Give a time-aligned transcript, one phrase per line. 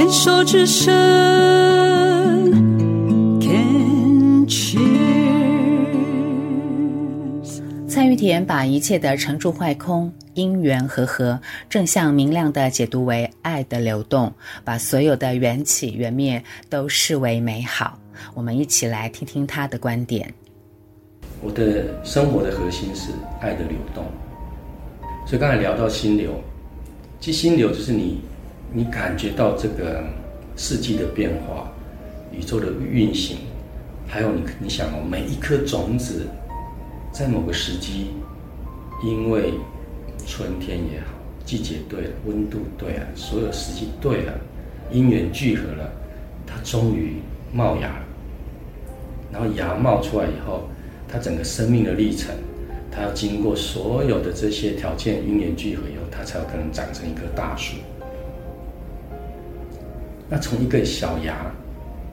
[0.00, 0.90] 牵手之声
[3.38, 4.80] ，Can cheers。
[7.86, 11.38] 蔡玉田把一切的成住坏空、因缘和合，
[11.68, 14.32] 正向明亮的解读为爱的流动，
[14.64, 17.98] 把所有的缘起缘灭都视为美好。
[18.32, 20.32] 我们一起来听听他的观点。
[21.42, 24.06] 我的生活的核心是爱的流动，
[25.26, 26.42] 所以刚才聊到心流，
[27.20, 28.18] 其实心流就是你，
[28.72, 30.02] 你感觉到这个
[30.56, 31.70] 四季的变化、
[32.32, 33.38] 宇宙的运行，
[34.06, 36.26] 还有你，你想哦，每一颗种子，
[37.12, 38.12] 在某个时机，
[39.04, 39.54] 因为
[40.26, 41.06] 春天也好，
[41.44, 44.32] 季节对了，温度对了，所有时机对了，
[44.92, 45.90] 因缘聚合了，
[46.46, 47.16] 它终于
[47.52, 48.04] 冒芽了，
[49.32, 50.64] 然后芽冒出来以后。
[51.12, 52.32] 它整个生命的历程，
[52.88, 57.74] 它要经过所有的这些条件因缘聚合以后，它才有可能长成一棵大树。
[60.30, 61.50] 那从一个小芽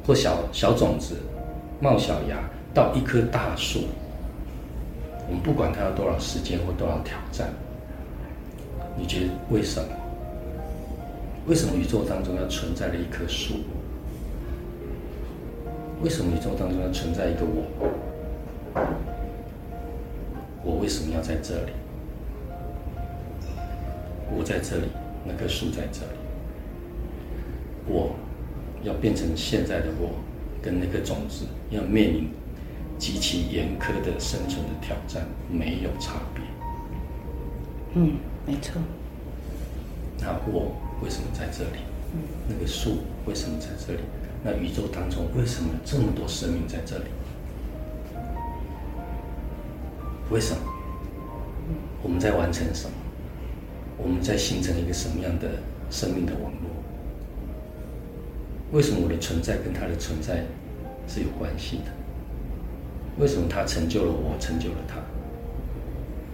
[0.05, 1.15] 或小小种子
[1.79, 2.37] 冒小芽
[2.73, 3.83] 到一棵大树，
[5.27, 7.49] 我们不管它要多少时间或多少挑战，
[8.97, 9.89] 你觉得为什么？
[11.45, 13.53] 为什么宇宙当中要存在了一棵树？
[16.01, 17.63] 为什么宇宙当中要存在一个我？
[20.63, 21.71] 我为什么要在这里？
[24.35, 24.87] 我在这里，
[25.23, 26.16] 那棵树在这里。
[27.87, 28.15] 我
[28.83, 30.11] 要变成现在的我，
[30.61, 32.29] 跟那个种子要面临
[32.97, 36.43] 极其严苛的生存的挑战，没有差别。
[37.93, 38.81] 嗯，没错。
[40.19, 41.79] 那我为什么在这里？
[42.13, 43.99] 嗯，那个树为什么在这里？
[44.43, 47.05] 那宇宙当中为什么这么多生命在这里？
[50.29, 50.61] 为什么？
[52.03, 52.95] 我们在完成什么？
[53.97, 55.47] 我们在形成一个什么样的
[55.89, 56.76] 生命的网络？
[58.71, 60.43] 为什么我的存在跟他的存在
[61.07, 61.91] 是有关系的？
[63.17, 64.95] 为什么他成就了我，成就了他？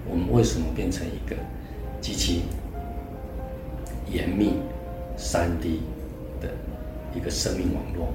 [0.09, 1.35] 我们为什么变成一个
[2.01, 2.41] 极其
[4.11, 4.55] 严密、
[5.15, 5.81] 三 D
[6.41, 6.49] 的
[7.15, 8.13] 一个生命网络，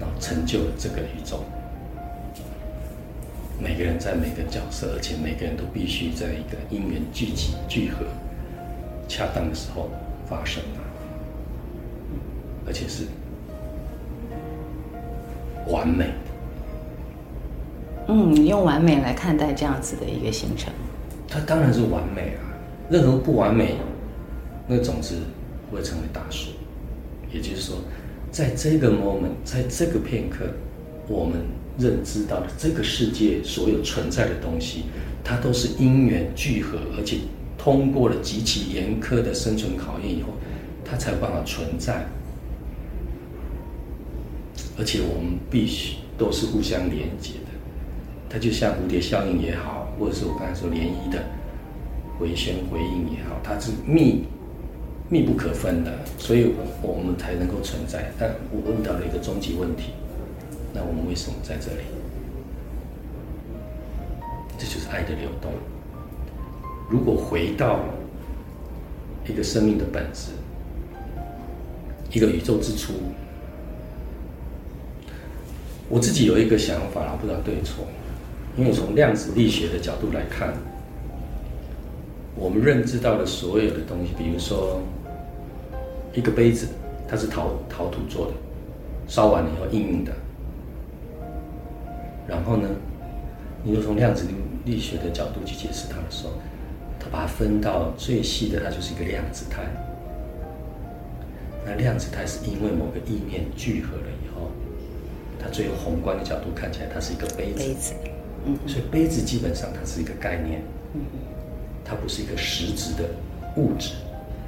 [0.00, 1.44] 然后成就了这个宇宙？
[3.60, 8.06] 每个人在每个角色，而且每个人都必须在一个因缘聚集、聚合、
[9.06, 9.88] 恰当的时候
[10.26, 10.82] 发生啊，
[12.66, 13.04] 而且是
[15.72, 16.06] 完美。
[18.06, 20.72] 嗯，你用完美来看待这样子的一个行程，
[21.26, 22.52] 它当然是完美啊。
[22.90, 23.76] 任何不完美，
[24.68, 25.16] 那个种子
[25.72, 26.50] 会成为大树。
[27.32, 27.76] 也就是说，
[28.30, 30.44] 在这个 moment，在这个片刻，
[31.08, 31.40] 我们。
[31.78, 34.82] 认知到的这个世界所有存在的东西，
[35.24, 37.16] 它都是因缘聚合，而且
[37.56, 40.28] 通过了极其严苛的生存考验以后，
[40.84, 42.04] 它才有办法存在。
[44.78, 47.50] 而且我们必须都是互相连接的，
[48.28, 51.22] 它就像蝴蝶效应也好，或者是我刚才说涟漪的
[52.18, 54.24] 回旋回应也好，它是密
[55.08, 58.10] 密不可分的，所以我们才能够存在。
[58.18, 59.92] 但我问到了一个终极问题。
[60.74, 61.82] 那我们为什么在这里？
[64.56, 65.52] 这就是爱的流动。
[66.88, 67.80] 如果回到
[69.28, 70.30] 一个生命的本质，
[72.10, 72.94] 一个宇宙之初，
[75.92, 77.84] 我自己有一个想法，我不知道对错。
[78.56, 80.54] 因为从量子力学的角度来看，
[82.34, 84.80] 我们认知到的所有的东西，比如说
[86.14, 86.66] 一个杯子，
[87.06, 88.32] 它是陶陶土做的，
[89.06, 90.12] 烧完了以后硬硬的。
[92.26, 92.66] 然后呢，
[93.62, 96.32] 你又从量子力力学的角度去解释它的时候，
[96.98, 99.62] 它把它分到最细的，它就是一个量子态。
[101.66, 104.11] 那量子态是因为某个意念聚合了，
[105.42, 107.58] 它最后宏观的角度看起来，它是一个杯子。
[107.58, 107.92] 杯子，
[108.46, 110.62] 嗯，所以杯子基本上它是一个概念，
[110.94, 111.00] 嗯，
[111.84, 113.08] 它不是一个实质的
[113.56, 113.90] 物质。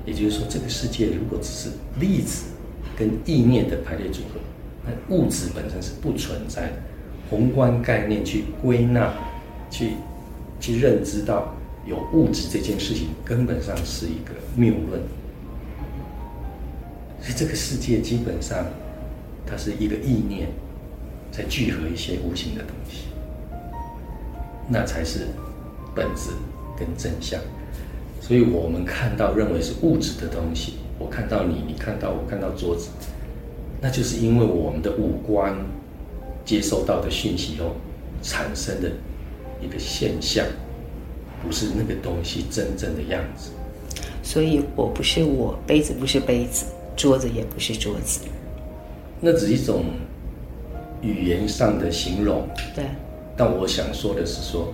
[0.07, 2.45] 也就是说，这个世界如果只是粒子
[2.97, 4.41] 跟意念的排列组合，
[4.85, 6.73] 那物质本身是不存在的。
[7.31, 9.13] 宏观概念去归纳，
[9.71, 9.93] 去
[10.61, 11.55] 去认知到
[11.87, 15.01] 有物质这件事情，根本上是一个谬论。
[17.23, 18.67] 所以这个世界基本上，
[19.47, 20.49] 它是一个意念
[21.35, 23.07] 在聚合一些无形的东西，
[24.69, 25.27] 那才是
[25.95, 26.31] 本质
[26.79, 27.41] 跟真相。
[28.21, 32.89] 所以我们看到认为是物质的东西，我看到你，你看到我，看到桌子，
[33.81, 35.55] 那就是因为我们的五官。
[36.47, 37.75] 接收到的讯息后
[38.21, 38.93] 产生的
[39.63, 40.45] 一个现象，
[41.43, 43.49] 不是那个东西真正的样子。
[44.23, 48.21] 所以我不是我，杯子不是杯子，桌子也不是桌子。
[49.23, 49.87] 那只是一种
[51.05, 52.49] 语言上的形容。
[52.75, 52.85] 对。
[53.37, 54.73] 但我想说的是说，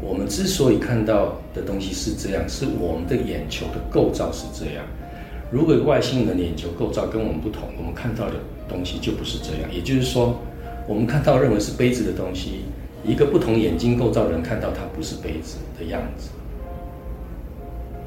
[0.00, 4.84] 我们之所以看到的东西是这样，是我们的眼球的构造是这样。
[5.50, 8.34] 如果外星人的眼球构造跟我们不同，我们看到的
[8.68, 9.72] 东西就不是这样。
[9.72, 10.36] 也就是说，
[10.88, 12.62] 我们看到认为是杯子的东西，
[13.04, 16.30] 一个不同眼睛构造的人看到它不是杯子的样子。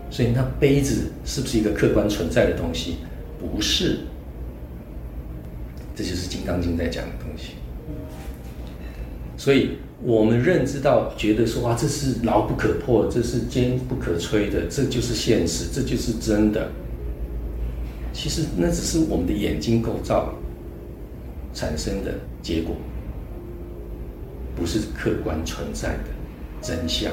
[0.09, 2.97] 所以，那杯子是不是一个客观存在的东西？
[3.39, 3.99] 不是。
[5.97, 7.55] 这就是《金刚经》在讲的东西。
[9.35, 9.71] 所以
[10.01, 16.69] 我们认知到，觉得说哇，这是牢不可破，这是坚不可摧的，这就是现实，这就是真的。
[18.13, 20.33] 其实那只是我们的眼睛构造
[21.53, 22.75] 产生的结果，
[24.55, 26.03] 不是客观存在的
[26.61, 27.11] 真相。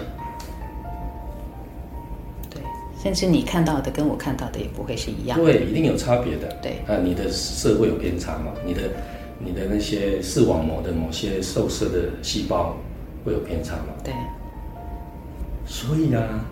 [3.04, 5.38] 对，甚至你看到的跟我看到的也不会是一样。
[5.38, 6.56] 对，一定有差别的。
[6.62, 8.52] 对啊，你的色会有偏差嘛？
[8.64, 8.80] 你的
[9.38, 12.74] 你的那些视网膜的某些受色的细胞
[13.24, 13.92] 会有偏差嘛？
[14.02, 14.12] 对。
[15.66, 16.44] 所以啊，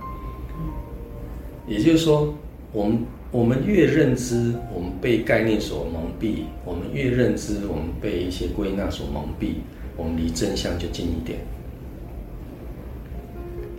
[1.66, 2.32] 也就是说，
[2.72, 2.98] 我们。
[3.32, 9.54] 我们越认知，我们被概念所蒙蔽；我们越认知，我们被一些归纳所蒙蔽，
[9.96, 11.38] 我们离真相就近一点。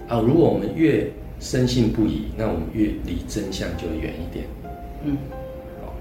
[0.08, 1.08] 啊，如果我们越
[1.44, 4.46] 深信不疑，那我们越离真相就远一点。
[5.04, 5.18] 嗯，
[5.82, 5.94] 好。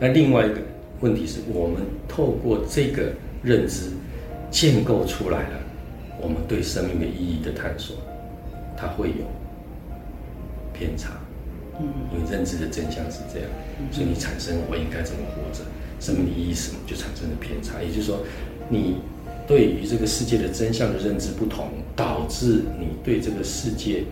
[0.00, 0.60] 那另外一个
[1.00, 3.12] 问题是我们透过这个
[3.42, 3.90] 认知
[4.52, 5.58] 建构出来了
[6.22, 7.96] 我们对生命的意义的探索，
[8.76, 9.26] 它会有
[10.72, 11.10] 偏差。
[11.80, 13.48] 嗯，因为认知的真相是这样，
[13.90, 15.64] 所以你产生我应该怎么活着，
[15.98, 17.82] 生命的意义是什么，就产生了偏差。
[17.82, 18.20] 也就是说，
[18.68, 18.98] 你
[19.44, 21.66] 对于这个世界的真相的认知不同，
[21.96, 24.04] 导致你对这个世界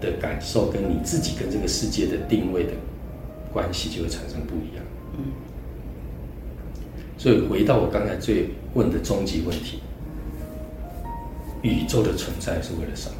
[0.00, 2.72] 的感受跟你自己跟这个世界的定位的
[3.52, 4.84] 关系就会产生不一样。
[5.18, 5.32] 嗯，
[7.16, 9.80] 所以回到我刚才最问的终极问题：
[11.62, 13.16] 宇宙的存在是为了什么？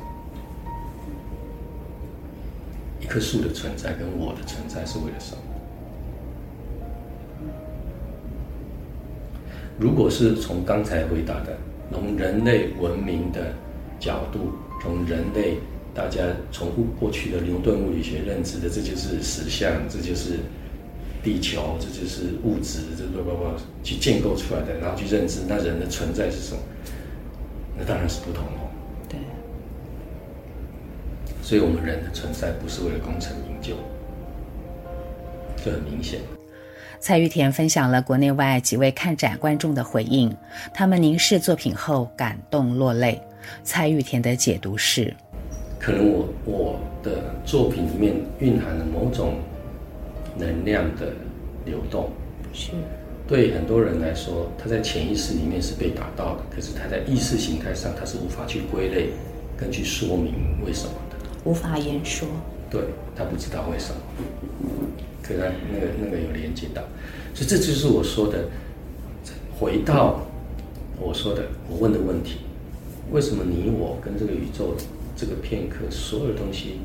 [3.00, 5.42] 一棵树的存在跟我的存在是为了什么？
[9.78, 11.56] 如果是从刚才回答的，
[11.92, 13.54] 从人类文明的
[14.00, 14.52] 角度，
[14.82, 15.58] 从人类
[15.96, 16.20] 大家
[16.52, 16.70] 从
[17.00, 20.40] 过去的牛顿物理学认知的，这就是实相，这就是
[21.22, 23.44] 地球，这就是物质，这不不不
[23.82, 26.60] 去建构出来的，然后去认知那人的存在是什么？
[27.78, 28.70] 那当然是不同哦。
[31.42, 33.76] 所以，我们人的存在不是为了功成名就，
[35.64, 36.18] 这很明显。
[36.98, 40.36] 蔡玉田分享了国内外几位看展观众的回应，
[40.74, 43.22] 他们凝视作品后感动落泪。
[43.62, 45.14] 蔡玉田的解读是：
[45.78, 49.34] 可能我我的作品里面蕴含了某种
[50.36, 51.12] 能量的
[51.64, 52.10] 流动，
[52.52, 52.72] 是。
[53.28, 59.08] 对很多人来说，他在潜意识里面是被打到的，可是他在意识形态上，他是无法去归类
[59.56, 60.32] 跟去说明
[60.64, 61.16] 为什么的。
[61.44, 62.28] 无法言说，
[62.70, 62.80] 对，
[63.16, 64.00] 他不知道为什么，
[65.24, 66.82] 可能那个那个有连接到，
[67.34, 68.44] 所以这就是我说的，
[69.58, 70.20] 回到
[71.00, 72.36] 我说的我问的问题，
[73.10, 74.72] 为什么你我跟这个宇宙
[75.16, 76.80] 这个片刻所有东西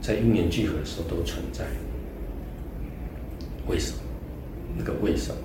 [0.00, 1.66] 在因缘聚合的时候都存在？
[3.68, 3.98] 为什么？
[4.78, 5.40] 那个为什么？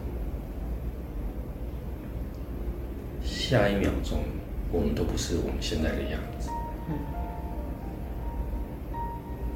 [3.22, 4.20] 下一秒钟
[4.72, 6.50] 我们都不是我们现在的样子。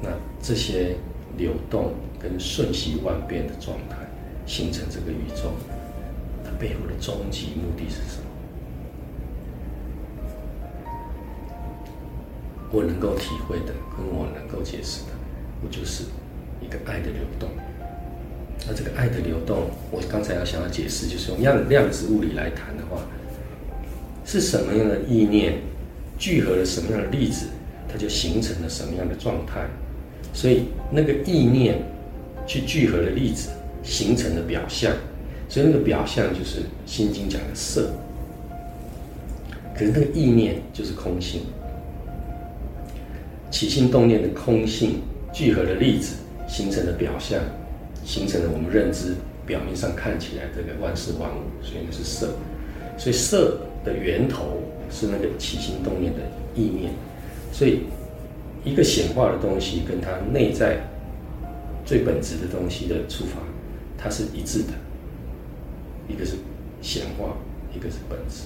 [0.02, 0.96] 那这些
[1.36, 3.96] 流动跟瞬息万变的状态，
[4.46, 5.52] 形成这个宇宙，
[6.44, 8.29] 它背后的终极目的是什么？
[12.72, 15.12] 我能够体会的，跟我能够解释的，
[15.60, 16.04] 不就是
[16.60, 17.48] 一个爱的流动。
[18.66, 23.02] 那这个爱的流动，我刚才要想要解释，就是用量量子物理来谈的话，
[24.24, 25.54] 是什么样的意念
[26.18, 27.46] 聚合了什么样的粒子，
[27.88, 29.66] 它就形成了什么样的状态。
[30.32, 31.82] 所以那个意念
[32.46, 33.48] 去聚合的粒子
[33.82, 34.92] 形成的表象，
[35.48, 37.90] 所以那个表象就是《心经》讲的色。
[39.74, 41.40] 可是那个意念就是空性，
[43.50, 45.00] 起心动念的空性
[45.32, 46.16] 聚合的粒子
[46.48, 47.40] 形成的表象，
[48.04, 49.14] 形成了我们认知
[49.46, 52.28] 表面上看起来这个万事万物，所以那是色。
[52.96, 56.20] 所以色的源头是那个起心动念的
[56.54, 56.92] 意念，
[57.52, 57.80] 所以。
[58.62, 60.76] 一个显化的东西跟它内在
[61.86, 63.40] 最本质的东西的出发，
[63.96, 64.74] 它是一致的。
[66.06, 66.34] 一个是
[66.82, 67.34] 显化，
[67.74, 68.42] 一个是本质，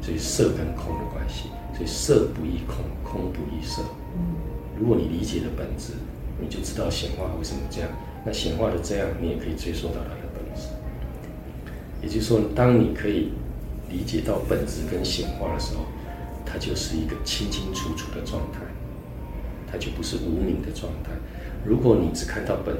[0.00, 3.82] 所以色跟空的关系，所以色不异空，空不异色。
[4.78, 5.92] 如果你理解了本质，
[6.40, 7.90] 你就知道显化为什么这样。
[8.24, 10.68] 那显化的这样，你也可以追溯到它的本质。
[12.02, 13.32] 也就是说，当你可以
[13.90, 15.84] 理解到本质跟显化的时候，
[16.46, 18.60] 它就是一个清清楚楚的状态，
[19.70, 21.12] 它就不是无明的状态。
[21.64, 22.74] 如果你只看到本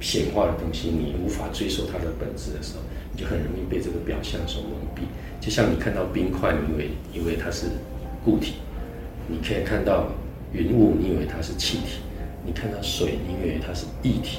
[0.00, 5.06] 显化的东西，你无法追溯它的本质的时候，你就很容易被这个表象所蒙蔽。
[5.40, 7.66] 就像你看到冰块，你以为以为它是
[8.24, 8.54] 固体；
[9.28, 10.08] 你可以看到
[10.52, 12.00] 云雾，你以为它是气体；
[12.44, 14.38] 你看到水，你以为它是液体。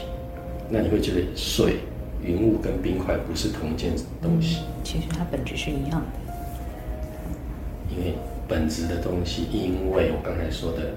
[0.70, 1.78] 那你会觉得水、
[2.24, 4.64] 云雾跟冰块不是同一件东西。
[4.84, 6.08] 其实它本质是一样的。
[7.90, 8.14] 因为
[8.48, 10.94] 本质的东西，因为我刚才说的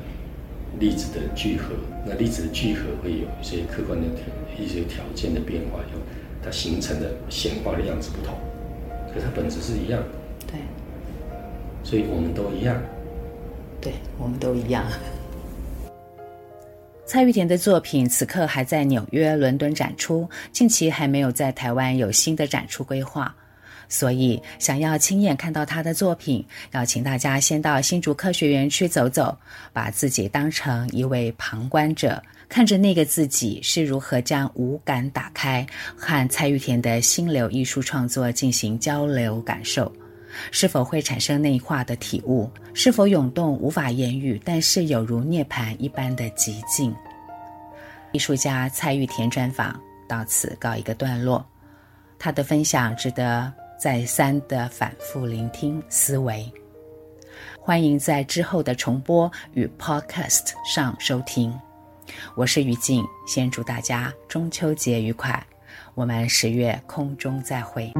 [0.78, 1.74] 粒子的聚合，
[2.04, 4.24] 那粒子的聚合会有一些客观的条
[4.58, 5.98] 一些条件的变化，有
[6.42, 8.34] 它形成的显化的样子不同，
[9.12, 10.08] 可是它本质是一样的。
[10.46, 10.60] 对。
[11.82, 12.76] 所以我们都一样。
[13.80, 14.84] 对，我们都一样。
[17.06, 23.34] 蔡玉田的作品此刻还在纽约、伦敦展出，近期还没有在台湾有新的展出规划。
[23.90, 29.36] 所以，想要亲眼看到他的作品，要请大家先到新竹科学园区走走，
[29.72, 35.66] 把自己当成一位旁观者，看着那个自己是如何将五感打开，
[35.96, 39.92] 和蔡玉田的心流艺术创作进行交流感受，
[40.52, 42.48] 是否会产生内化的体悟？
[42.72, 46.94] 是否涌动无法言语，但是有如涅槃一般的极境？
[48.12, 51.44] 艺术家蔡玉田专访到此告一个段落，
[52.18, 56.52] 他的分享值得再三的反复聆听思维，
[57.58, 61.58] 欢迎在之后的重播与 Podcast 上收听。
[62.34, 65.42] 我是于静，先祝大家中秋节愉快，
[65.94, 67.90] 我们十月空中再会。